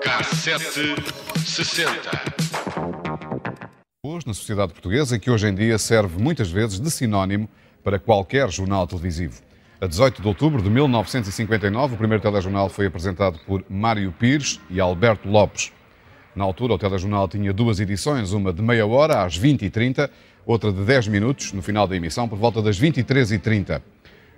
Cassete 0.00 0.94
60. 1.44 2.10
Hoje, 4.04 4.26
na 4.28 4.34
sociedade 4.34 4.72
portuguesa, 4.72 5.18
que 5.18 5.28
hoje 5.28 5.48
em 5.48 5.54
dia 5.54 5.76
serve 5.78 6.22
muitas 6.22 6.48
vezes 6.48 6.78
de 6.78 6.90
sinónimo 6.92 7.48
para 7.82 7.98
qualquer 7.98 8.48
jornal 8.52 8.86
televisivo. 8.86 9.42
A 9.80 9.88
18 9.88 10.22
de 10.22 10.28
outubro 10.28 10.62
de 10.62 10.70
1959, 10.70 11.94
o 11.94 11.98
primeiro 11.98 12.22
telejornal 12.22 12.68
foi 12.68 12.86
apresentado 12.86 13.40
por 13.44 13.64
Mário 13.68 14.12
Pires 14.12 14.60
e 14.70 14.78
Alberto 14.78 15.28
Lopes. 15.28 15.72
Na 16.34 16.44
altura, 16.44 16.74
o 16.74 16.78
telejornal 16.78 17.28
tinha 17.28 17.52
duas 17.52 17.78
edições, 17.78 18.32
uma 18.32 18.52
de 18.52 18.60
meia 18.60 18.86
hora, 18.86 19.24
às 19.24 19.38
20h30, 19.38 20.10
outra 20.44 20.72
de 20.72 20.84
10 20.84 21.08
minutos, 21.08 21.52
no 21.52 21.62
final 21.62 21.86
da 21.86 21.96
emissão, 21.96 22.28
por 22.28 22.38
volta 22.38 22.60
das 22.60 22.80
23h30. 22.80 23.80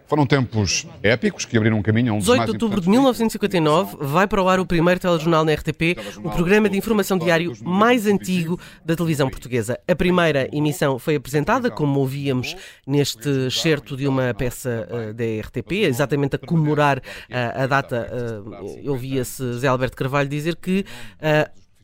Foram 0.06 0.24
tempos 0.24 0.86
épicos 1.02 1.44
que 1.44 1.56
abriram 1.56 1.78
um 1.78 1.82
caminho 1.82 2.12
a 2.12 2.14
um 2.14 2.18
dos 2.18 2.26
18 2.26 2.38
mais 2.38 2.50
de 2.50 2.54
outubro 2.54 2.80
de 2.80 2.88
importantes 2.88 3.18
1959 3.18 3.96
vai 4.00 4.28
para 4.28 4.40
o 4.40 4.48
ar 4.48 4.60
o 4.60 4.66
primeiro 4.66 5.00
telejornal 5.00 5.44
na 5.44 5.52
RTP, 5.52 5.98
o 6.18 6.30
programa 6.30 6.68
de 6.68 6.78
informação 6.78 7.18
diário 7.18 7.52
mais 7.62 8.06
antigo 8.06 8.58
da 8.84 8.94
televisão 8.94 9.28
portuguesa. 9.28 9.80
A 9.88 9.96
primeira 9.96 10.48
emissão 10.52 10.98
foi 11.00 11.16
apresentada, 11.16 11.72
como 11.72 11.98
ouvíamos 11.98 12.54
neste 12.86 13.28
excerto 13.48 13.96
de 13.96 14.06
uma 14.06 14.32
peça 14.32 14.86
eh, 14.88 15.12
da 15.12 15.48
RTP, 15.48 15.72
exatamente 15.72 16.36
a 16.36 16.38
comemorar 16.38 17.02
eh, 17.28 17.52
a 17.56 17.66
data. 17.66 18.08
eh, 18.12 18.82
eu 18.84 18.92
ouvia-se 18.92 19.54
Zé 19.54 19.66
Alberto 19.66 19.96
Carvalho 19.96 20.28
dizer 20.28 20.54
que. 20.54 20.84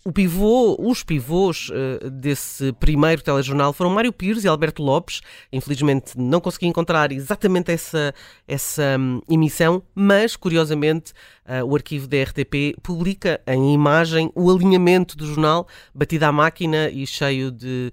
O 0.05 0.11
pivô, 0.11 0.77
os 0.81 1.05
pivôs 1.05 1.71
eh, 1.73 2.11
desse 2.11 2.73
primeiro 2.73 3.23
telejornal 3.23 3.73
foram 3.73 3.91
Mário 3.91 4.13
Pires 4.13 4.43
e 4.43 4.49
Alberto 4.49 4.83
Lopes. 4.83 5.21
Infelizmente 5.53 6.19
não 6.19 6.41
consegui 6.41 6.67
encontrar 6.67 7.13
exatamente 7.13 7.71
essa, 7.71 8.13
essa 8.47 8.97
hum, 8.99 9.21
emissão, 9.31 9.83
mas 9.95 10.35
curiosamente 10.35 11.13
eh, 11.47 11.63
o 11.63 11.77
arquivo 11.77 12.09
da 12.09 12.21
RTP 12.21 12.77
publica 12.83 13.41
em 13.47 13.73
imagem 13.73 14.33
o 14.35 14.51
alinhamento 14.51 15.17
do 15.17 15.27
jornal, 15.27 15.69
batido 15.95 16.25
à 16.25 16.33
máquina 16.33 16.91
e 16.91 17.07
cheio 17.07 17.53
de 17.53 17.93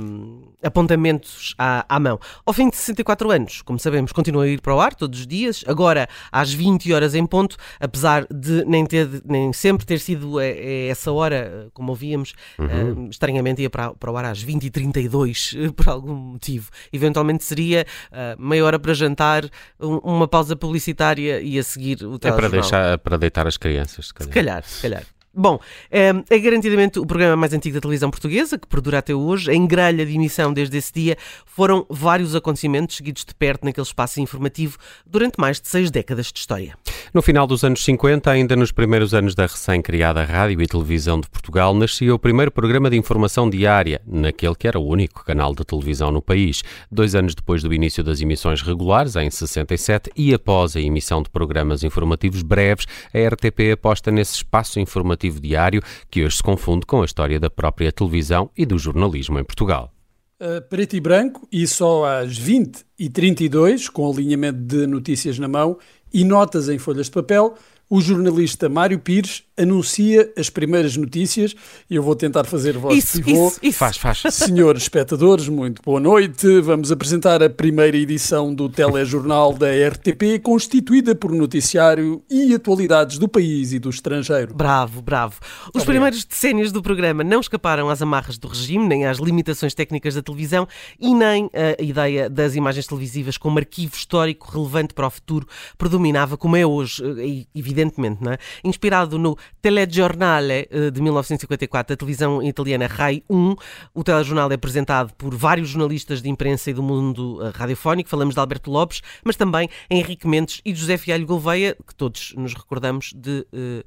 hum, 0.00 0.42
apontamentos 0.62 1.54
à, 1.58 1.84
à 1.88 1.98
mão. 2.00 2.18
Ao 2.44 2.52
fim 2.52 2.68
de 2.68 2.76
64 2.76 3.30
anos, 3.30 3.62
como 3.62 3.78
sabemos, 3.78 4.12
continua 4.12 4.44
a 4.44 4.48
ir 4.48 4.60
para 4.60 4.74
o 4.74 4.80
ar 4.80 4.94
todos 4.94 5.20
os 5.20 5.26
dias, 5.26 5.64
agora 5.66 6.08
às 6.30 6.52
20 6.52 6.92
horas 6.92 7.14
em 7.14 7.24
ponto, 7.26 7.56
apesar 7.80 8.26
de 8.30 8.64
nem, 8.64 8.84
ter, 8.86 9.08
nem 9.24 9.52
sempre 9.52 9.86
ter 9.86 9.98
sido 10.00 10.38
a, 10.38 10.42
a 10.42 10.46
essa 10.90 11.10
hora, 11.12 11.68
como 11.72 11.90
ouvíamos, 11.92 12.34
hum, 12.58 13.08
estranhamente 13.10 13.62
ia 13.62 13.70
para, 13.70 13.94
para 13.94 14.10
o 14.10 14.16
ar 14.16 14.26
às 14.26 14.44
20h32, 14.44 15.56
eh, 15.68 15.70
por 15.72 15.88
algum 15.88 16.14
motivo. 16.14 16.70
Eventualmente 16.92 17.44
seria 17.44 17.86
eh, 18.10 18.36
meia 18.38 18.64
hora 18.64 18.78
para 18.78 18.94
jantar, 18.94 19.44
um- 19.80 19.98
uma 19.98 20.28
pausa 20.28 20.54
publicitária 20.56 21.40
e 21.40 21.58
a 21.58 21.62
seguir 21.62 22.02
o 22.04 22.14
É 22.16 22.18
para, 22.18 22.48
telejornal. 22.48 22.50
deixar, 22.60 22.98
para 22.98 23.16
deitar 23.16 23.46
as 23.46 23.56
crianças, 23.56 24.06
se 24.08 24.14
calhar. 24.14 24.28
Se 24.28 24.34
calhar, 24.34 24.64
se 24.64 24.82
calhar. 24.82 25.02
Bom, 25.34 25.58
é, 25.90 26.12
é 26.28 26.38
garantidamente 26.38 26.98
o 26.98 27.06
programa 27.06 27.36
mais 27.36 27.54
antigo 27.54 27.74
da 27.74 27.80
televisão 27.80 28.10
portuguesa, 28.10 28.58
que 28.58 28.66
perdura 28.66 28.98
até 28.98 29.14
hoje. 29.14 29.50
Em 29.50 29.66
grelha 29.66 30.04
de 30.04 30.14
emissão 30.14 30.52
desde 30.52 30.76
esse 30.76 30.92
dia, 30.92 31.16
foram 31.46 31.86
vários 31.88 32.36
acontecimentos 32.36 32.96
seguidos 32.96 33.24
de 33.24 33.34
perto 33.34 33.64
naquele 33.64 33.86
espaço 33.86 34.20
informativo 34.20 34.76
durante 35.06 35.40
mais 35.40 35.58
de 35.58 35.68
seis 35.68 35.90
décadas 35.90 36.26
de 36.26 36.38
história. 36.38 36.76
No 37.14 37.22
final 37.22 37.46
dos 37.46 37.64
anos 37.64 37.82
50, 37.82 38.30
ainda 38.30 38.54
nos 38.54 38.72
primeiros 38.72 39.14
anos 39.14 39.34
da 39.34 39.44
recém-criada 39.44 40.22
Rádio 40.22 40.60
e 40.60 40.66
Televisão 40.66 41.18
de 41.18 41.30
Portugal, 41.30 41.74
nascia 41.74 42.14
o 42.14 42.18
primeiro 42.18 42.50
programa 42.50 42.90
de 42.90 42.98
informação 42.98 43.48
diária, 43.48 44.02
naquele 44.06 44.54
que 44.54 44.68
era 44.68 44.78
o 44.78 44.86
único 44.86 45.24
canal 45.24 45.54
de 45.54 45.64
televisão 45.64 46.10
no 46.10 46.20
país. 46.20 46.62
Dois 46.90 47.14
anos 47.14 47.34
depois 47.34 47.62
do 47.62 47.72
início 47.72 48.04
das 48.04 48.20
emissões 48.20 48.60
regulares, 48.60 49.16
em 49.16 49.30
67, 49.30 50.10
e 50.14 50.34
após 50.34 50.76
a 50.76 50.80
emissão 50.80 51.22
de 51.22 51.30
programas 51.30 51.82
informativos 51.82 52.42
breves, 52.42 52.86
a 53.14 53.28
RTP 53.28 53.72
aposta 53.72 54.10
nesse 54.10 54.36
espaço 54.36 54.78
informativo 54.78 55.21
diário 55.30 55.82
que 56.10 56.24
hoje 56.24 56.36
se 56.36 56.42
confunde 56.42 56.86
com 56.86 57.02
a 57.02 57.04
história 57.04 57.38
da 57.38 57.50
própria 57.50 57.92
televisão 57.92 58.50
e 58.56 58.66
do 58.66 58.78
jornalismo 58.78 59.38
em 59.38 59.44
Portugal. 59.44 59.92
Uh, 60.40 60.60
preto 60.68 60.96
e 60.96 61.00
branco 61.00 61.46
e 61.52 61.66
só 61.68 62.04
às 62.04 62.36
20 62.36 62.84
e 62.98 63.08
32 63.08 63.88
com 63.88 64.10
alinhamento 64.10 64.58
de 64.58 64.86
notícias 64.86 65.38
na 65.38 65.46
mão 65.46 65.78
e 66.12 66.24
notas 66.24 66.68
em 66.68 66.78
folhas 66.78 67.06
de 67.06 67.12
papel, 67.12 67.54
o 67.92 68.00
jornalista 68.00 68.70
Mário 68.70 68.98
Pires 68.98 69.44
anuncia 69.54 70.32
as 70.34 70.48
primeiras 70.48 70.96
notícias 70.96 71.54
e 71.90 71.94
eu 71.94 72.02
vou 72.02 72.16
tentar 72.16 72.44
fazer 72.44 72.78
voz 72.78 72.96
Isso, 72.96 73.18
de 73.18 73.24
pivô. 73.24 73.48
isso, 73.48 73.58
isso. 73.62 73.78
Faz, 73.78 73.98
faz. 73.98 74.22
Senhores 74.30 74.84
espectadores, 74.84 75.46
muito 75.46 75.82
boa 75.82 76.00
noite. 76.00 76.60
Vamos 76.62 76.90
apresentar 76.90 77.42
a 77.42 77.50
primeira 77.50 77.94
edição 77.94 78.54
do 78.54 78.66
telejornal 78.66 79.52
da 79.52 79.66
RTP, 79.68 80.40
constituída 80.42 81.14
por 81.14 81.32
noticiário 81.32 82.22
e 82.30 82.54
atualidades 82.54 83.18
do 83.18 83.28
país 83.28 83.74
e 83.74 83.78
do 83.78 83.90
estrangeiro. 83.90 84.54
Bravo, 84.54 85.02
bravo. 85.02 85.38
Os 85.74 85.84
primeiros 85.84 86.24
decénios 86.24 86.72
do 86.72 86.80
programa 86.80 87.22
não 87.22 87.40
escaparam 87.40 87.90
às 87.90 88.00
amarras 88.00 88.38
do 88.38 88.48
regime, 88.48 88.88
nem 88.88 89.04
às 89.04 89.18
limitações 89.18 89.74
técnicas 89.74 90.14
da 90.14 90.22
televisão 90.22 90.66
e 90.98 91.14
nem 91.14 91.50
a 91.52 91.82
ideia 91.82 92.30
das 92.30 92.54
imagens 92.56 92.86
televisivas 92.86 93.36
como 93.36 93.58
arquivo 93.58 93.94
histórico 93.94 94.50
relevante 94.50 94.94
para 94.94 95.06
o 95.06 95.10
futuro 95.10 95.46
predominava 95.76 96.38
como 96.38 96.56
é 96.56 96.64
hoje, 96.64 97.02
eh, 97.04 97.46
evidentemente, 97.82 98.22
não 98.22 98.32
é? 98.32 98.38
Inspirado 98.64 99.18
no 99.18 99.36
Telegiornale 99.60 100.68
eh, 100.70 100.90
de 100.90 101.02
1954, 101.02 101.94
da 101.94 101.98
televisão 101.98 102.42
italiana 102.42 102.86
Rai 102.86 103.22
1, 103.28 103.56
o 103.94 104.04
telejornal 104.04 104.50
é 104.50 104.54
apresentado 104.54 105.12
por 105.14 105.34
vários 105.34 105.68
jornalistas 105.68 106.22
de 106.22 106.28
imprensa 106.28 106.70
e 106.70 106.74
do 106.74 106.82
mundo 106.82 107.38
eh, 107.42 107.52
radiofónico, 107.54 108.08
falamos 108.08 108.34
de 108.34 108.40
Alberto 108.40 108.70
Lopes, 108.70 109.02
mas 109.24 109.36
também 109.36 109.68
Henrique 109.90 110.26
Mendes 110.26 110.60
e 110.64 110.74
José 110.74 110.96
Fialho 110.96 111.26
Gouveia, 111.26 111.76
que 111.86 111.94
todos 111.94 112.32
nos 112.36 112.54
recordamos 112.54 113.12
de 113.14 113.46
eh, 113.52 113.84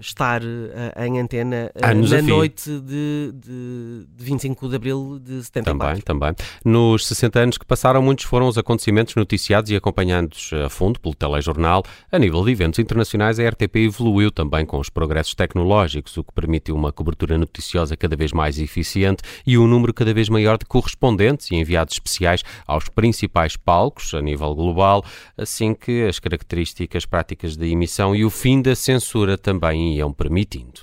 estar 0.00 0.40
eh, 0.42 1.06
em 1.06 1.20
antena 1.20 1.70
eh, 1.74 1.86
Anos 1.86 2.10
na 2.10 2.22
noite 2.22 2.70
de, 2.80 3.32
de, 3.34 4.06
de 4.08 4.24
25 4.24 4.68
de 4.68 4.76
abril 4.76 5.18
de 5.22 5.42
74. 5.44 6.02
Também, 6.02 6.32
também. 6.32 6.46
Nos 6.64 7.06
60 7.06 7.38
anos 7.38 7.58
que 7.58 7.66
passaram, 7.66 8.00
muitos 8.00 8.24
foram 8.24 8.48
os 8.48 8.56
acontecimentos 8.56 9.14
noticiados 9.14 9.70
e 9.70 9.76
acompanhados 9.76 10.50
a 10.64 10.70
fundo 10.70 10.98
pelo 10.98 11.14
telejornal. 11.14 11.82
A 12.10 12.18
nível 12.18 12.42
de 12.44 12.52
eventos 12.52 12.78
internacionais, 12.78 13.38
a 13.38 13.46
RTP 13.46 13.76
evoluiu 13.76 14.30
também 14.30 14.64
com 14.64 14.78
os 14.78 14.88
progressos 14.88 15.34
tecnológicos, 15.34 16.16
o 16.16 16.24
que 16.24 16.32
permitiu 16.32 16.74
uma 16.74 16.90
cobertura 16.90 17.36
noticiosa 17.36 17.94
cada 17.94 18.16
vez 18.16 18.32
mais 18.32 18.58
eficiente 18.58 19.22
e 19.46 19.58
um 19.58 19.66
número 19.66 19.92
cada 19.92 20.14
vez 20.14 20.30
maior 20.30 20.56
de 20.56 20.64
correspondentes 20.64 21.50
e 21.50 21.56
enviados 21.56 21.94
especiais 21.94 22.42
aos 22.66 22.88
principais 22.88 23.54
palcos 23.56 24.14
a 24.14 24.22
nível 24.22 24.54
global, 24.54 25.04
assim 25.36 25.74
que 25.74 26.06
as 26.06 26.18
características 26.18 27.04
práticas 27.04 27.54
da 27.54 27.66
emissão 27.66 28.16
e 28.16 28.24
o 28.24 28.30
fim 28.30 28.62
da 28.62 28.74
censura 28.74 29.36
também 29.36 29.73
iam 29.74 30.12
permitindo. 30.12 30.80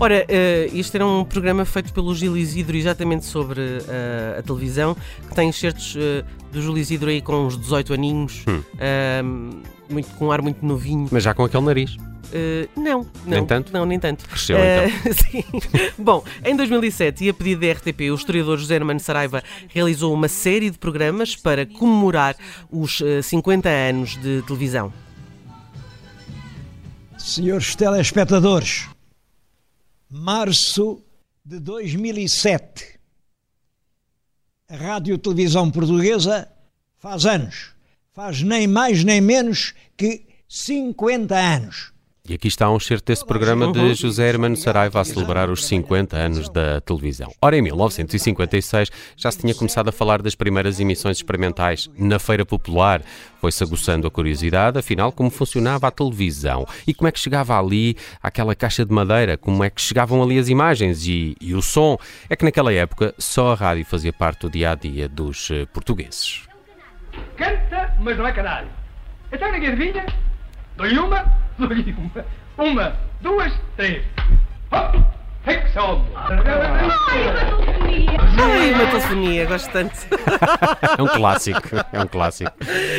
Ora, 0.00 0.24
eh, 0.28 0.70
este 0.74 0.96
era 0.96 1.04
um 1.04 1.24
programa 1.24 1.64
feito 1.64 1.92
pelo 1.92 2.14
Gil 2.14 2.36
Isidro 2.36 2.76
exatamente 2.76 3.24
sobre 3.26 3.60
eh, 3.88 4.36
a 4.38 4.42
televisão, 4.42 4.96
que 5.28 5.34
tem 5.34 5.48
excertos 5.50 5.96
eh, 5.98 6.24
do 6.52 6.62
Gil 6.62 6.78
Isidro 6.78 7.10
aí 7.10 7.20
com 7.20 7.46
uns 7.46 7.58
18 7.58 7.94
aninhos, 7.94 8.44
Hum. 8.48 8.62
eh, 8.78 9.20
muito, 9.90 10.08
com 10.14 10.26
um 10.26 10.32
ar 10.32 10.40
muito 10.40 10.64
novinho. 10.64 11.08
Mas 11.10 11.24
já 11.24 11.34
com 11.34 11.42
aquele 11.42 11.64
nariz. 11.64 11.96
Eh, 12.32 12.68
não, 12.76 13.02
não, 13.02 13.08
Nem 13.26 13.46
tanto? 13.46 13.72
Não, 13.72 13.86
nem 13.86 13.98
tanto. 13.98 14.28
Cresceu, 14.28 14.58
Eh, 14.58 14.88
então. 14.88 15.12
sim. 15.30 15.44
Bom, 15.98 16.22
em 16.44 16.54
2007, 16.54 17.24
e 17.24 17.28
a 17.30 17.34
pedido 17.34 17.62
da 17.62 17.72
RTP, 17.72 18.10
o 18.10 18.14
historiador 18.14 18.58
José 18.58 18.74
Hermano 18.74 19.00
Saraiva 19.00 19.42
realizou 19.68 20.12
uma 20.12 20.28
série 20.28 20.70
de 20.70 20.78
programas 20.78 21.34
para 21.34 21.64
comemorar 21.64 22.36
os 22.70 23.00
eh, 23.00 23.22
50 23.22 23.68
anos 23.68 24.16
de 24.20 24.42
televisão. 24.42 24.92
Senhores 27.16 27.74
telespectadores, 27.74 28.86
março 30.08 31.02
de 31.44 31.58
2007, 31.58 32.98
a 34.68 34.76
Rádio 34.76 35.16
Televisão 35.18 35.70
Portuguesa 35.70 36.48
faz 36.98 37.24
anos. 37.26 37.72
Faz 38.12 38.42
nem 38.42 38.66
mais 38.66 39.02
nem 39.02 39.20
menos 39.20 39.74
que 39.96 40.26
50 40.48 41.34
anos. 41.34 41.92
E 42.28 42.34
aqui 42.34 42.46
está 42.46 42.70
um 42.70 42.78
certo 42.78 43.06
desse 43.06 43.24
programa 43.24 43.72
de 43.72 43.94
José 43.94 44.28
Hermano 44.28 44.54
Saraiva 44.54 45.00
a 45.00 45.04
celebrar 45.04 45.48
os 45.48 45.64
50 45.64 46.14
anos 46.14 46.50
da 46.50 46.78
televisão. 46.78 47.32
Ora, 47.40 47.56
em 47.56 47.62
1956 47.62 48.90
já 49.16 49.30
se 49.30 49.38
tinha 49.38 49.54
começado 49.54 49.88
a 49.88 49.92
falar 49.92 50.20
das 50.20 50.34
primeiras 50.34 50.78
emissões 50.78 51.16
experimentais 51.16 51.88
na 51.96 52.18
Feira 52.18 52.44
Popular. 52.44 53.00
Foi-se 53.40 53.64
aguçando 53.64 54.06
a 54.06 54.10
curiosidade, 54.10 54.78
afinal, 54.78 55.10
como 55.10 55.30
funcionava 55.30 55.88
a 55.88 55.90
televisão 55.90 56.66
e 56.86 56.92
como 56.92 57.08
é 57.08 57.12
que 57.12 57.18
chegava 57.18 57.58
ali 57.58 57.96
aquela 58.22 58.54
caixa 58.54 58.84
de 58.84 58.92
madeira, 58.92 59.38
como 59.38 59.64
é 59.64 59.70
que 59.70 59.80
chegavam 59.80 60.22
ali 60.22 60.38
as 60.38 60.50
imagens 60.50 61.06
e, 61.06 61.34
e 61.40 61.54
o 61.54 61.62
som. 61.62 61.96
É 62.28 62.36
que 62.36 62.44
naquela 62.44 62.70
época 62.70 63.14
só 63.16 63.52
a 63.52 63.54
rádio 63.54 63.86
fazia 63.86 64.12
parte 64.12 64.42
do 64.42 64.50
dia 64.50 64.72
a 64.72 64.74
dia 64.74 65.08
dos 65.08 65.48
uh, 65.48 65.66
portugueses. 65.72 66.42
Canta, 67.38 67.96
mas 67.98 68.18
não 68.18 68.26
é 68.26 68.32
canalho. 68.32 68.68
Então 69.32 69.50
ninguém 69.50 69.70
adivinha? 69.70 70.04
Dou-lhe 70.76 70.98
uma, 70.98 71.47
dou-lhe 71.58 71.92
uma. 71.92 72.24
Uma, 72.56 72.96
duas, 73.20 73.52
três. 73.76 74.02
Hop! 74.72 74.96
Ai, 75.46 75.62
uma 77.92 78.86
telefonia, 78.90 79.46
gosto 79.46 79.70
tanto. 79.70 79.94
É 80.98 81.02
um 81.02 81.08
clássico, 81.08 81.60
é 81.92 82.00
um 82.00 82.06
clássico. 82.06 82.52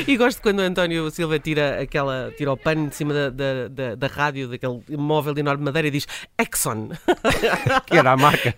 E 0.07 0.17
gosto 0.17 0.41
quando 0.41 0.59
o 0.59 0.61
António 0.61 1.09
Silva 1.11 1.39
tira 1.39 1.81
aquela, 1.81 2.31
tira 2.37 2.51
o 2.51 2.57
pano 2.57 2.87
de 2.89 2.95
cima 2.95 3.13
da, 3.13 3.29
da, 3.29 3.67
da, 3.69 3.95
da 3.95 4.07
rádio, 4.07 4.47
daquele 4.49 4.81
móvel 4.97 5.33
de 5.33 5.41
enorme 5.41 5.63
madeira 5.63 5.87
e 5.87 5.91
diz 5.91 6.07
Exxon. 6.39 6.89
Que 7.85 7.97
era 7.97 8.11
a 8.11 8.17
marca. 8.17 8.55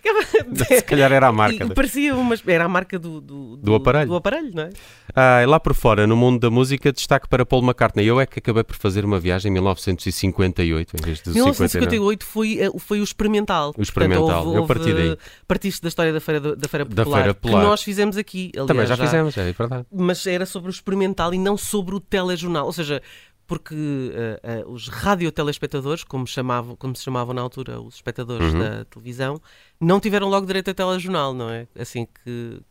Se 0.68 0.82
calhar 0.84 1.12
era 1.12 1.28
a 1.28 1.32
marca. 1.32 1.66
E 1.66 1.70
parecia 1.74 2.16
uma, 2.16 2.36
era 2.48 2.66
a 2.66 2.70
marca 2.70 2.98
do, 2.98 3.20
do, 3.22 3.58
Do 3.58 3.76
aparelho. 3.76 4.08
do 4.08 4.16
aparelho, 4.16 4.52
não 4.54 4.64
é? 4.64 4.70
Ah, 5.16 5.44
lá 5.46 5.60
por 5.60 5.74
fora, 5.74 6.08
no 6.08 6.16
mundo 6.16 6.40
da 6.40 6.50
música, 6.50 6.92
destaque 6.92 7.28
para 7.28 7.46
Paul 7.46 7.64
McCartney. 7.64 8.06
Eu 8.06 8.20
é 8.20 8.26
que 8.26 8.40
acabei 8.40 8.64
por 8.64 8.76
fazer 8.76 9.04
uma 9.06 9.20
viagem 9.20 9.50
em 9.50 9.54
1958, 9.54 10.96
em 10.98 11.04
vez 11.06 11.18
de 11.18 11.34
59. 11.34 11.34
1958 11.36 12.26
foi, 12.26 12.60
eh, 12.60 12.72
foi 12.80 13.02
o 13.02 13.04
experimental. 13.04 13.74
O 13.78 13.82
experimental, 13.82 14.26
Portanto, 14.28 14.46
houve, 14.48 14.58
eu 14.60 14.66
parti 14.66 14.94
daí. 14.94 15.10
houve- 15.10 15.22
Partiste 15.48 15.82
da 15.82 15.88
história 15.90 16.14
da 16.14 16.21
Feira, 16.22 16.40
da 16.56 16.68
Feira 16.68 16.86
Da 16.86 17.04
Popular, 17.04 17.18
Feira 17.18 17.34
Popular. 17.34 17.62
que 17.64 17.68
nós 17.68 17.82
fizemos 17.84 18.16
aqui. 18.18 18.52
aliás, 18.54 18.68
Também 18.68 18.86
já 18.86 18.96
fizemos, 18.98 19.38
é 19.38 19.52
verdade. 19.52 19.86
Mas 19.92 20.26
era 20.26 20.46
sobre 20.46 20.70
o 20.70 20.72
experimental 20.72 21.34
e 21.34 21.38
não 21.38 21.58
sobre 21.58 21.96
o 21.96 22.00
telejornal. 22.00 22.66
Ou 22.66 22.72
seja, 22.74 23.02
porque 23.48 23.76
eh, 24.14 24.40
eh, 24.44 24.64
os 24.66 24.88
radiotelespectadores, 24.88 26.04
como, 26.06 26.26
chamavam, 26.26 26.76
como 26.76 26.96
se 26.96 27.04
chamavam 27.04 27.34
na 27.34 27.42
altura 27.42 27.82
os 27.82 27.96
espectadores 27.96 28.54
Uhum. 28.54 28.60
da 28.60 28.86
televisão, 28.86 29.42
não 29.80 30.00
tiveram 30.00 30.30
logo 30.30 30.46
direito 30.46 30.72
a 30.72 30.74
telejornal, 30.74 31.34
não 31.34 31.50
é? 31.50 31.68
Assim 31.78 32.08
que, 32.24 32.62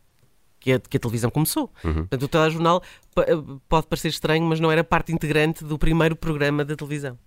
que, 0.59 0.71
a, 0.73 0.79
que 0.79 0.97
a 0.97 0.99
televisão 0.99 1.29
começou. 1.29 1.71
Uhum. 1.83 1.93
Portanto, 1.93 2.23
o 2.23 2.27
telejornal 2.27 2.81
eh, 3.19 3.31
pode 3.69 3.85
parecer 3.87 4.07
estranho, 4.07 4.43
mas 4.45 4.59
não 4.59 4.71
era 4.71 4.83
parte 4.83 5.11
integrante 5.11 5.63
do 5.63 5.77
primeiro 5.77 6.15
programa 6.15 6.65
da 6.65 6.75
televisão. 6.75 7.17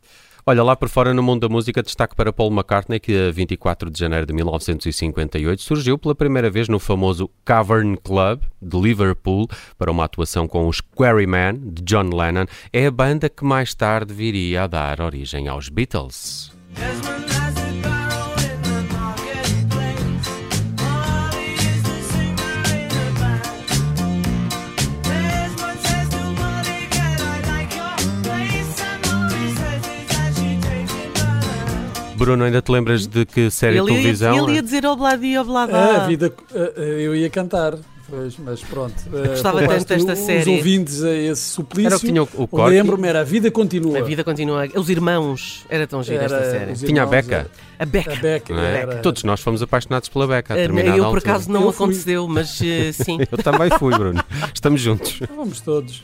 Olha, 0.46 0.62
lá 0.62 0.76
por 0.76 0.90
fora 0.90 1.14
no 1.14 1.22
mundo 1.22 1.40
da 1.40 1.48
música, 1.48 1.82
destaque 1.82 2.14
para 2.14 2.30
Paul 2.30 2.50
McCartney, 2.52 3.00
que 3.00 3.28
a 3.28 3.30
24 3.30 3.90
de 3.90 3.98
janeiro 3.98 4.26
de 4.26 4.34
1958 4.34 5.62
surgiu 5.62 5.96
pela 5.96 6.14
primeira 6.14 6.50
vez 6.50 6.68
no 6.68 6.78
famoso 6.78 7.30
Cavern 7.46 7.96
Club 7.96 8.42
de 8.60 8.78
Liverpool 8.78 9.48
para 9.78 9.90
uma 9.90 10.04
atuação 10.04 10.46
com 10.46 10.68
os 10.68 10.82
Quarrymen 10.82 11.58
de 11.72 11.82
John 11.82 12.10
Lennon. 12.14 12.44
É 12.70 12.84
a 12.84 12.90
banda 12.90 13.30
que 13.30 13.42
mais 13.42 13.74
tarde 13.74 14.12
viria 14.12 14.64
a 14.64 14.66
dar 14.66 15.00
origem 15.00 15.48
aos 15.48 15.70
Beatles. 15.70 16.52
Bruno, 32.24 32.44
ainda 32.44 32.62
te 32.62 32.70
lembras 32.72 33.06
de 33.06 33.24
que 33.26 33.50
série 33.50 33.74
de 33.74 33.80
Ele 33.80 33.90
ia, 33.92 33.96
televisão? 33.98 34.44
ele 34.48 34.56
ia 34.56 34.62
dizer 34.62 34.86
obladi, 34.86 35.36
oblada. 35.38 36.02
A 36.04 36.06
vida, 36.06 36.32
eu 36.76 37.14
ia 37.14 37.28
cantar, 37.28 37.74
pois, 38.08 38.36
mas 38.38 38.60
pronto. 38.62 38.94
Gostava 39.28 39.58
poupaste 39.58 39.86
tanto 39.86 40.06
desta 40.06 40.12
os 40.20 40.26
série. 40.26 40.50
ouvintes 40.56 41.02
a 41.04 41.12
esse 41.14 41.42
suplício. 41.42 41.86
Era 41.88 41.96
o 41.96 42.00
que 42.00 42.06
tinha 42.06 42.22
o, 42.22 42.28
o. 42.50 42.64
Lembro-me, 42.66 43.06
era 43.08 43.20
A 43.20 43.24
Vida 43.24 43.50
Continua. 43.50 43.98
A 43.98 44.02
vida 44.02 44.24
continua. 44.24 44.66
Os 44.74 44.88
irmãos. 44.88 45.64
Era 45.68 45.86
tão 45.86 46.02
gira 46.02 46.24
esta 46.24 46.50
série. 46.50 46.72
os 46.72 46.80
Tinha 46.80 47.02
a 47.02 47.06
irmãos, 47.06 47.26
Beca. 47.26 47.50
A 47.78 47.84
Beca. 47.84 48.12
A 48.12 48.16
Beca, 48.16 48.54
é? 48.54 48.76
era. 48.80 48.96
Todos 48.96 49.22
nós 49.24 49.40
fomos 49.40 49.60
apaixonados 49.62 50.08
pela 50.08 50.26
Beca 50.26 50.54
a 50.54 50.56
determinada 50.56 50.96
Eu, 50.96 51.10
por 51.10 51.18
acaso, 51.18 51.50
não 51.50 51.62
Eu 51.62 51.72
fui. 51.72 51.84
aconteceu, 51.86 52.28
mas 52.28 52.60
eh, 52.62 52.92
sim. 52.92 53.18
Eu 53.30 53.38
também 53.38 53.68
fui, 53.78 53.92
Bruno. 53.96 54.22
Estamos 54.54 54.80
juntos. 54.80 55.20
Vamos 55.36 55.60
todos. 55.60 56.02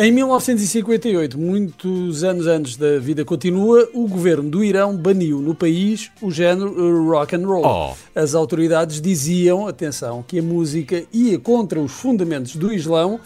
Em 0.00 0.12
1958, 0.12 1.36
muitos 1.36 2.22
anos 2.22 2.46
antes 2.46 2.76
da 2.76 3.00
vida 3.00 3.24
continua, 3.24 3.88
o 3.92 4.06
governo 4.06 4.48
do 4.48 4.62
Irão 4.62 4.96
baniu 4.96 5.40
no 5.40 5.56
país 5.56 6.08
o 6.22 6.30
género 6.30 6.72
eh, 6.78 7.10
rock 7.10 7.34
and 7.34 7.44
roll. 7.44 7.66
Oh. 7.66 7.94
As 8.14 8.32
autoridades 8.32 9.00
diziam, 9.00 9.66
atenção, 9.66 10.22
que 10.22 10.38
a 10.38 10.42
música 10.42 11.02
ia 11.12 11.36
contra 11.36 11.80
os 11.80 11.90
fundamentos 11.90 12.54
do 12.54 12.72
Islão 12.72 13.18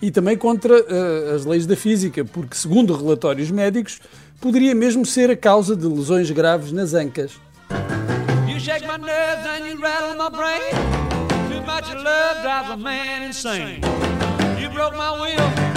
e 0.00 0.12
também 0.12 0.36
contra 0.36 0.72
eh, 0.78 1.34
as 1.34 1.44
leis 1.44 1.66
da 1.66 1.74
física, 1.74 2.24
porque, 2.24 2.56
segundo 2.56 2.94
relatórios 2.94 3.50
médicos, 3.50 3.98
poderia 4.40 4.72
mesmo 4.72 5.04
ser 5.04 5.32
a 5.32 5.36
causa 5.36 5.74
de 5.74 5.84
lesões 5.84 6.30
graves 6.30 6.70
nas 6.70 6.94
ancas. 6.94 7.32
You 14.60 15.69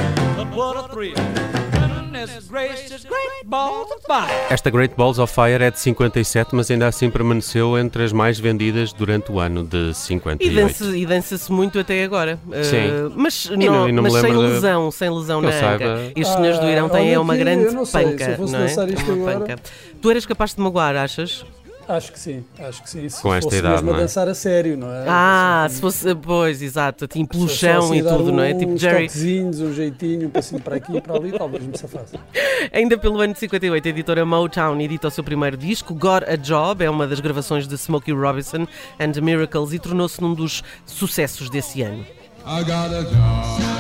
Esta 4.50 4.70
Great 4.70 4.94
Balls 4.96 5.20
of 5.20 5.34
Fire 5.34 5.64
é 5.64 5.72
de 5.72 5.80
57, 5.80 6.54
mas 6.56 6.70
ainda 6.70 6.88
assim 6.88 7.10
permaneceu 7.10 7.78
entre 7.78 8.04
as 8.04 8.12
mais 8.14 8.40
vendidas 8.40 8.94
durante 8.94 9.32
o 9.32 9.40
ano 9.40 9.64
de 9.64 9.90
E 9.90 9.94
58. 9.94 10.54
dança- 10.56 10.98
e 10.98 11.06
dança-se 11.06 11.52
muito 11.52 11.80
até 11.80 12.04
agora. 12.04 12.40
Eh, 12.52 12.64
Sim. 12.64 13.14
mas 13.16 13.46
E 13.46 13.58
não- 13.58 13.66
não, 13.74 13.90
e 13.90 13.92
não 13.92 14.04
mas 14.04 14.14
sem 14.14 14.32
de- 14.32 14.38
lesão, 14.38 14.92
sem 14.92 15.10
lesão 15.10 15.42
que 15.42 15.48
na 15.48 15.72
anca. 15.74 16.12
E 16.16 16.22
os 16.22 16.28
senhores 16.28 16.60
do 16.60 16.68
Irão 16.68 16.90
têm 16.90 17.02
olha 17.08 17.16
é 17.16 17.20
uma 17.20 17.36
grande 17.36 17.86
sei, 17.88 18.04
panca. 18.06 18.36
se 18.36 18.52
não 18.52 18.60
é? 18.60 19.12
Uma 19.14 19.32
panca. 19.40 19.56
Tu 20.02 20.12
eras 20.12 20.26
capaz 20.26 20.54
de 20.54 20.62
magoar, 20.62 20.96
achas? 20.96 21.46
Acho 21.88 22.14
que 22.14 22.20
sim, 22.20 22.46
acho 22.60 22.82
que 22.82 22.90
sim. 22.90 23.10
Se 23.10 23.22
Com 23.22 23.34
esta 23.34 23.50
fosse 23.50 23.60
idade, 23.60 23.74
mesmo 23.76 23.88
não 23.88 23.96
é? 23.96 23.98
a 23.98 24.02
dançar 24.04 24.28
a 24.28 24.34
sério, 24.34 24.78
não 24.78 24.90
é? 24.90 25.06
Ah, 25.08 25.68
se 25.70 25.82
fosse. 25.82 26.16
Pois, 26.16 26.62
exato, 26.62 27.06
assim, 27.10 27.26
pelo 27.26 27.50
Só 27.50 27.56
chão 27.56 27.80
assim 27.86 27.98
e 27.98 28.04
tudo, 28.04 28.32
não 28.32 28.44
é? 28.44 28.54
Tipo 28.54 28.78
Jerry. 28.78 29.08
um 29.44 29.74
jeitinho, 29.74 30.28
um 30.28 30.30
passinho 30.32 30.62
para 30.62 30.78
aqui 30.78 30.96
e 30.96 31.02
para 31.02 31.16
ali, 31.16 31.32
talvez 31.32 31.64
me 31.66 31.78
safasse. 31.78 32.16
Ainda 32.72 32.98
pelo 32.98 33.20
ano 33.20 33.34
de 33.34 33.40
58, 33.40 33.86
a 33.86 33.90
editora 33.90 34.26
Motown 34.26 34.80
edita 34.80 35.08
o 35.08 35.12
seu 35.12 35.24
primeiro 35.24 35.58
disco, 35.58 35.94
Got 35.94 36.24
a 36.28 36.36
Job, 36.36 36.84
é 36.84 36.90
uma 36.90 37.06
das 37.06 37.20
gravações 37.20 37.68
de 37.68 37.78
Smokey 37.78 38.14
Robinson 38.14 38.66
and 39.00 39.12
the 39.12 39.22
Miracles 39.22 39.74
e 39.74 39.80
tornou-se 39.80 40.22
num 40.22 40.34
dos 40.34 40.64
sucessos 40.86 41.50
desse 41.50 41.82
ano. 41.82 42.06
I 42.46 42.64
got 42.64 42.94
a 42.94 43.04
job. 43.04 43.73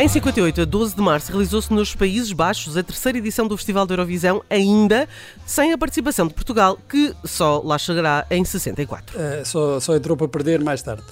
Em 0.00 0.06
58, 0.06 0.60
a 0.60 0.64
12 0.64 0.94
de 0.94 1.02
março, 1.02 1.32
realizou-se 1.32 1.72
nos 1.72 1.92
Países 1.92 2.32
Baixos 2.32 2.76
a 2.76 2.84
terceira 2.84 3.18
edição 3.18 3.48
do 3.48 3.56
Festival 3.56 3.84
da 3.84 3.94
Eurovisão, 3.94 4.44
ainda 4.48 5.08
sem 5.44 5.72
a 5.72 5.78
participação 5.78 6.28
de 6.28 6.34
Portugal, 6.34 6.78
que 6.88 7.12
só 7.24 7.60
lá 7.64 7.76
chegará 7.76 8.24
em 8.30 8.44
64. 8.44 9.18
Eh, 9.18 9.42
só, 9.44 9.80
só 9.80 9.96
entrou 9.96 10.16
para 10.16 10.28
perder 10.28 10.60
mais 10.62 10.82
tarde. 10.82 11.02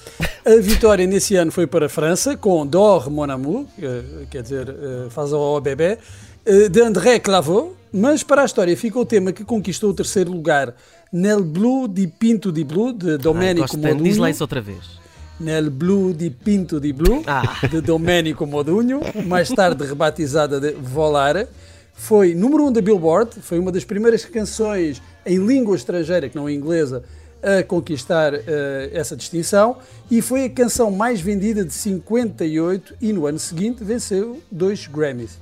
A 0.47 0.61
vitória 0.61 1.05
nesse 1.05 1.35
ano 1.35 1.51
foi 1.51 1.67
para 1.67 1.87
a 1.87 1.89
França, 1.89 2.37
com 2.37 2.65
Dor 2.65 3.11
Mon 3.11 3.29
Amour, 3.29 3.67
eh, 3.83 4.03
quer 4.31 4.43
dizer, 4.45 4.69
eh, 4.69 5.11
faz 5.11 5.33
ao 5.33 5.61
bebê, 5.61 5.99
eh, 6.45 6.69
de 6.69 6.81
André 6.81 7.19
Clavaux, 7.19 7.73
mas 7.93 8.23
para 8.23 8.43
a 8.43 8.45
história 8.45 8.77
fica 8.77 9.01
o 9.01 9.05
tema 9.05 9.33
que 9.33 9.45
conquistou 9.45 9.91
o 9.91 9.95
terceiro 9.95 10.31
lugar, 10.31 10.73
Nel 11.13 11.43
Blue 11.43 11.89
di 11.89 12.07
Pinto 12.07 12.53
di 12.53 12.63
Blue, 12.63 12.93
de 12.93 13.11
Ai, 13.11 13.19
Domenico. 13.19 13.77
Diz 14.01 14.17
lá 14.17 14.31
isso 14.31 14.45
outra 14.45 14.61
vez. 14.61 15.05
Nel 15.39 15.71
Blue 15.71 16.15
di 16.15 16.31
Pinto 16.31 16.79
di 16.79 16.93
Blue, 16.93 17.23
Ah. 17.27 17.59
de 17.71 17.81
Domenico 17.81 18.47
Modugno, 18.47 19.01
mais 19.27 19.49
tarde 19.51 19.85
rebatizada 19.85 20.59
de 20.59 20.73
Volare. 20.73 21.47
Foi 21.93 22.35
número 22.35 22.65
1 22.65 22.67
um 22.69 22.73
da 22.73 22.81
Billboard, 22.83 23.41
foi 23.41 23.59
uma 23.59 23.71
das 23.73 23.85
primeiras 23.85 24.25
canções 24.25 25.01
em 25.25 25.39
língua 25.39 25.75
estrangeira, 25.77 26.29
que 26.29 26.37
não 26.37 26.49
é 26.49 26.53
inglesa, 26.53 27.03
a 27.43 27.63
conquistar 27.63 28.33
eh, 28.35 28.91
essa 28.93 29.15
distinção 29.17 29.77
e 30.11 30.21
foi 30.23 30.45
a 30.45 30.51
canção 30.51 30.91
mais 30.91 31.21
vendida 31.21 31.65
de 31.65 31.73
58 31.73 32.95
e 33.01 33.13
no 33.13 33.27
ano 33.27 33.39
seguinte 33.39 33.85
venceu 33.85 34.41
dois 34.51 34.87
Grammys. 34.87 35.39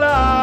Volare. 0.00 0.40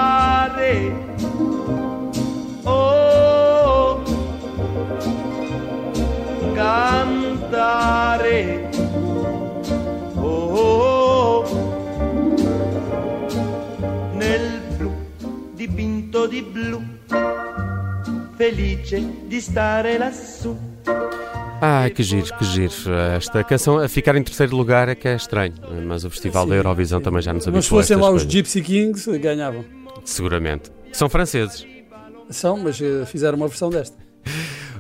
cantare. 7.68 8.70
Oh, 10.16 10.24
oh, 10.24 11.44
oh. 11.44 11.44
Nel 14.14 14.62
blu 14.78 14.94
dipinto 15.54 16.28
di 16.28 16.42
blu, 16.42 16.82
felice 18.36 19.04
di 19.28 19.42
stare 19.42 19.98
lassù. 19.98 20.58
Ah, 21.60 21.90
que 21.90 22.04
giro, 22.04 22.38
que 22.38 22.46
giro. 22.46 22.94
Esta 23.16 23.44
canção 23.44 23.80
a 23.80 23.88
ficar 23.88 24.16
em 24.16 24.24
terceiro 24.24 24.56
lugar 24.56 24.88
é 24.90 24.96
que 24.96 25.08
é 25.08 25.16
estranho, 25.16 25.56
mas 25.86 26.06
o 26.06 26.10
Festival 26.10 26.44
sim, 26.44 26.50
da 26.52 26.56
Eurovisão 26.56 27.00
sim. 27.00 27.04
também 27.04 27.22
já 27.22 27.34
nos 27.34 27.48
habituou. 27.48 27.58
Mas 27.58 27.66
se 27.66 27.70
fossem 27.70 27.98
lá 27.98 28.12
os. 28.12 28.24
Gypsy 28.24 28.62
Kings, 28.62 29.18
ganhavam. 29.18 29.66
Seguramente. 30.06 30.72
São 30.94 31.10
franceses. 31.10 31.66
São, 32.30 32.58
mas 32.58 32.80
eh, 32.82 33.06
fizeram 33.06 33.38
uma 33.38 33.48
versão 33.48 33.70
desta. 33.70 34.07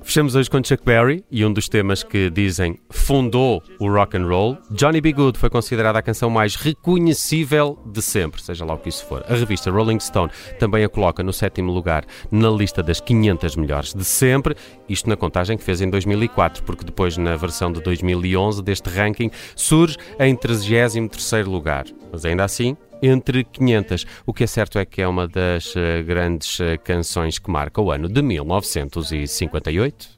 Fechamos 0.07 0.35
hoje 0.35 0.49
com 0.49 0.63
Chuck 0.63 0.85
Berry 0.85 1.21
e 1.29 1.43
um 1.45 1.51
dos 1.51 1.67
temas 1.67 2.01
que 2.01 2.29
dizem 2.29 2.79
fundou 2.89 3.61
o 3.77 3.91
rock 3.91 4.15
and 4.15 4.25
roll. 4.25 4.57
Johnny 4.71 5.01
B. 5.01 5.11
Good 5.11 5.37
foi 5.37 5.49
considerada 5.49 5.99
a 5.99 6.01
canção 6.01 6.29
mais 6.29 6.55
reconhecível 6.55 7.77
de 7.85 8.01
sempre, 8.01 8.41
seja 8.41 8.63
lá 8.63 8.75
o 8.75 8.77
que 8.77 8.87
isso 8.87 9.05
for. 9.05 9.25
A 9.27 9.35
revista 9.35 9.69
Rolling 9.69 9.99
Stone 9.99 10.31
também 10.57 10.85
a 10.85 10.87
coloca 10.87 11.21
no 11.21 11.33
sétimo 11.33 11.73
lugar 11.73 12.05
na 12.31 12.49
lista 12.49 12.81
das 12.81 13.01
500 13.01 13.57
melhores 13.57 13.93
de 13.93 14.05
sempre, 14.05 14.55
isto 14.87 15.09
na 15.09 15.17
contagem 15.17 15.57
que 15.57 15.63
fez 15.63 15.81
em 15.81 15.89
2004, 15.89 16.63
porque 16.63 16.85
depois 16.85 17.17
na 17.17 17.35
versão 17.35 17.69
de 17.69 17.81
2011 17.81 18.63
deste 18.63 18.89
ranking 18.89 19.29
surge 19.57 19.97
em 20.21 20.33
33º 20.37 21.47
lugar. 21.47 21.83
Mas 22.13 22.23
ainda 22.23 22.45
assim, 22.45 22.77
entre 23.01 23.43
500. 23.43 24.05
O 24.25 24.33
que 24.33 24.43
é 24.43 24.47
certo 24.47 24.79
é 24.79 24.85
que 24.85 25.01
é 25.01 25.07
uma 25.07 25.27
das 25.27 25.75
eh, 25.75 26.01
grandes 26.03 26.59
eh, 26.59 26.77
canções 26.77 27.39
que 27.39 27.49
marca 27.49 27.81
o 27.81 27.91
ano 27.91 28.07
de 28.09 28.21
1958. 28.21 30.16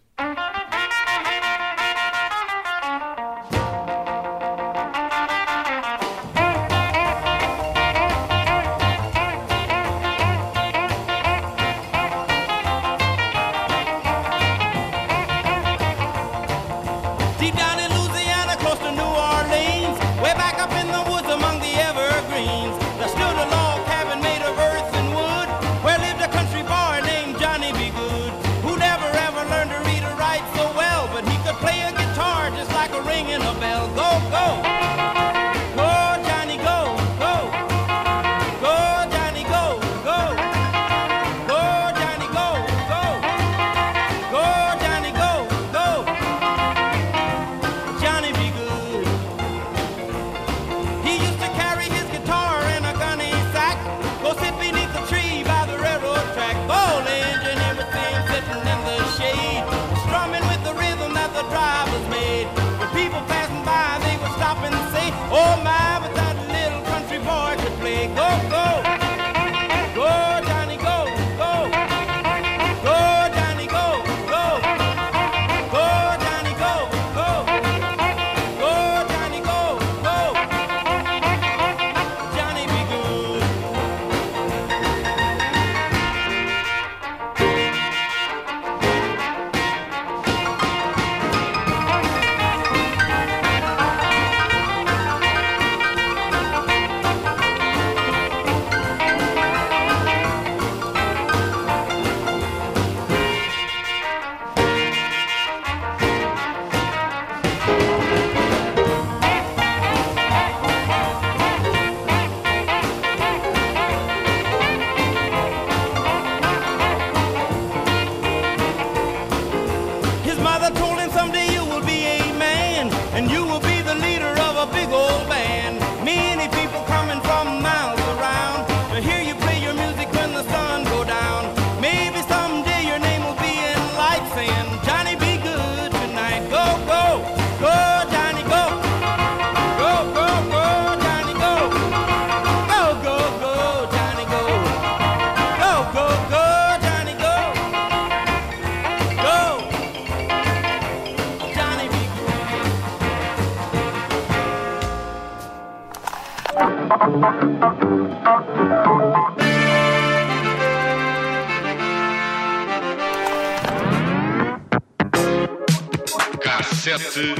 Cassete 166.39 167.33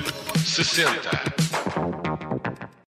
60. 0.43 1.28